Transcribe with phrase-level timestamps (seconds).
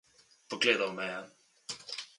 [0.49, 1.21] Pogledal me je.